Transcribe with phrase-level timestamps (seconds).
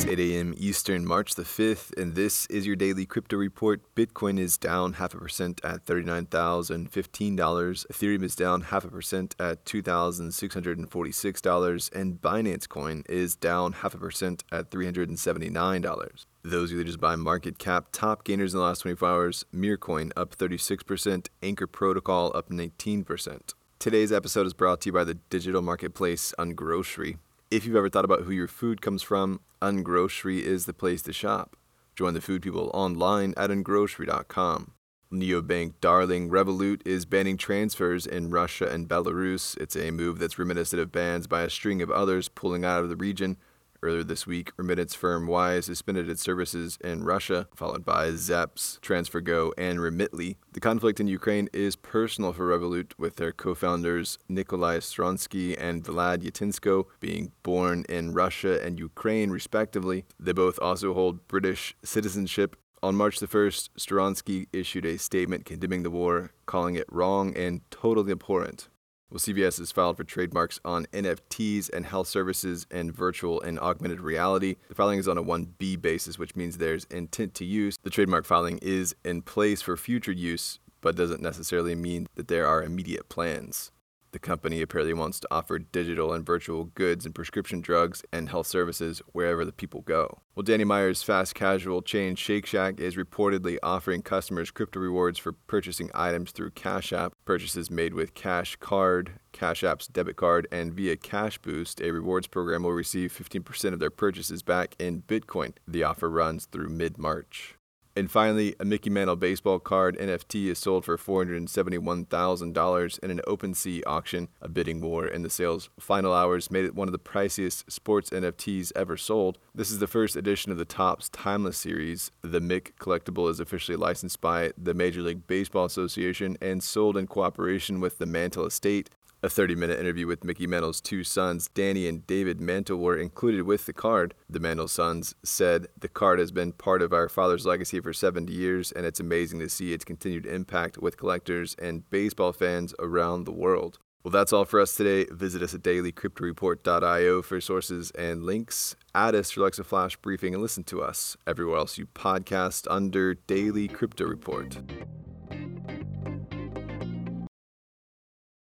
[0.00, 0.54] It's 8 a.m.
[0.56, 3.82] Eastern, March the 5th, and this is your daily crypto report.
[3.94, 6.88] Bitcoin is down half a percent at $39,015.
[6.88, 13.98] Ethereum is down half a percent at $2,646, and Binance Coin is down half a
[13.98, 16.24] percent at $379.
[16.44, 17.88] Those are just by market cap.
[17.92, 23.52] Top gainers in the last 24 hours Mircoin up 36%, Anchor Protocol up 19%.
[23.78, 27.18] Today's episode is brought to you by the digital marketplace Ungrocery.
[27.50, 31.12] If you've ever thought about who your food comes from, Ungrocery is the place to
[31.12, 31.56] shop.
[31.96, 34.74] Join the food people online at ungrocery.com.
[35.12, 39.60] Neobank darling Revolut is banning transfers in Russia and Belarus.
[39.60, 42.88] It's a move that's reminiscent of bans by a string of others pulling out of
[42.88, 43.36] the region.
[43.82, 49.52] Earlier this week, remittance firm Wise suspended its services in Russia, followed by Zepz, TransferGo,
[49.56, 50.36] and Remitly.
[50.52, 55.82] The conflict in Ukraine is personal for Revolut, with their co founders Nikolai Storonsky and
[55.82, 60.04] Vlad Yatsenko being born in Russia and Ukraine, respectively.
[60.18, 62.56] They both also hold British citizenship.
[62.82, 67.62] On March the 1st, Storonsky issued a statement condemning the war, calling it wrong and
[67.70, 68.68] totally abhorrent.
[69.10, 74.00] Well, CVS has filed for trademarks on NFTs and health services and virtual and augmented
[74.00, 74.54] reality.
[74.68, 77.76] The filing is on a 1B basis, which means there's intent to use.
[77.82, 82.46] The trademark filing is in place for future use, but doesn't necessarily mean that there
[82.46, 83.72] are immediate plans.
[84.12, 88.48] The company apparently wants to offer digital and virtual goods and prescription drugs and health
[88.48, 90.18] services wherever the people go.
[90.34, 95.32] Well, Danny Meyer's fast casual chain Shake Shack is reportedly offering customers crypto rewards for
[95.32, 97.12] purchasing items through Cash App.
[97.24, 102.26] Purchases made with Cash Card, Cash App's debit card, and via Cash Boost, a rewards
[102.26, 105.52] program will receive 15% of their purchases back in Bitcoin.
[105.68, 107.56] The offer runs through mid March.
[108.00, 113.82] And finally, a Mickey Mantle baseball card NFT is sold for $471,000 in an OpenSea
[113.86, 114.28] auction.
[114.40, 118.08] A bidding war in the sale's final hours made it one of the priciest sports
[118.08, 119.36] NFTs ever sold.
[119.54, 122.10] This is the first edition of the Topps Timeless series.
[122.22, 127.06] The Mick collectible is officially licensed by the Major League Baseball Association and sold in
[127.06, 128.88] cooperation with the Mantle Estate.
[129.22, 133.42] A 30 minute interview with Mickey Mantle's two sons, Danny and David Mantle, were included
[133.42, 134.14] with the card.
[134.30, 138.32] The Mantle sons said, The card has been part of our father's legacy for 70
[138.32, 143.24] years, and it's amazing to see its continued impact with collectors and baseball fans around
[143.24, 143.78] the world.
[144.02, 145.04] Well, that's all for us today.
[145.12, 148.74] Visit us at dailycryptoreport.io for sources and links.
[148.94, 153.12] Add us for Alexa Flash Briefing and listen to us everywhere else you podcast under
[153.12, 154.56] Daily Crypto Report.